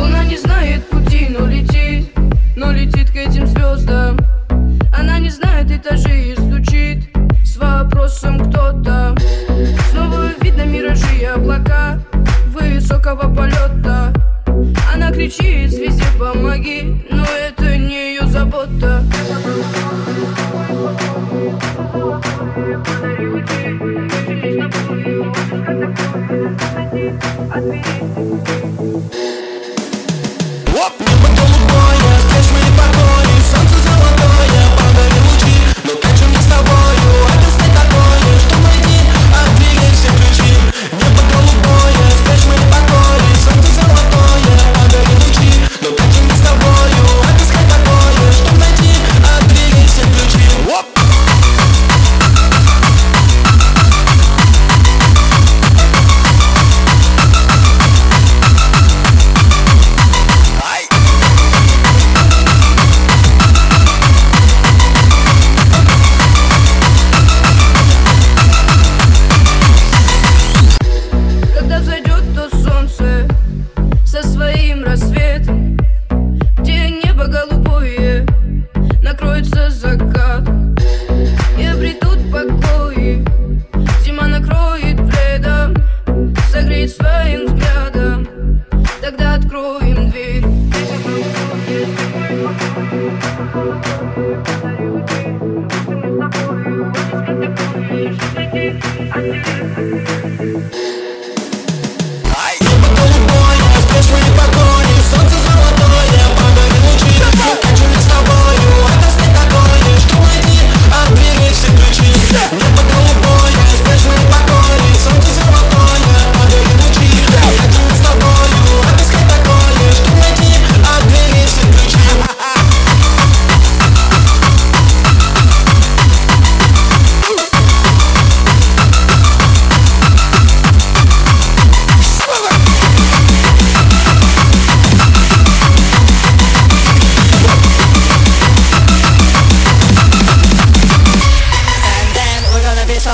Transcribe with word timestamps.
Луна 0.00 0.24
не 0.24 0.36
знает 0.38 0.88
пути, 0.88 1.28
но 1.28 1.46
летит, 1.46 2.10
но 2.56 2.72
летит 2.72 3.10
к 3.10 3.16
этим 3.16 3.46
звездам. 3.46 4.18
Она 4.96 5.18
не 5.18 5.28
знает 5.28 5.70
этажей 5.70 6.32
и 6.32 6.36
стучит 6.36 7.10
с 7.44 7.58
вопросом 7.58 8.38
кто-то. 8.38 9.14
Снова 9.90 10.30
видно 10.40 10.64
миражи 10.64 11.16
и 11.20 11.24
облака 11.24 11.98
высокого 12.48 13.32
полета. 13.34 14.12
Она 14.92 15.12
кричит 15.12 15.70
звезде 15.70 16.04
помоги, 16.18 17.04
но 17.10 17.24
это 17.24 17.76
не 17.76 18.14
ее 18.14 18.26
забота. 18.26 19.04
Отбери 27.52 28.59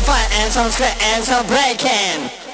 some 0.00 0.14
fun 0.14 0.32
and 0.40 0.52
some 0.52 0.70
sweat, 0.70 0.96
and 1.02 1.24
some 1.24 1.46
breaking. 1.46 2.49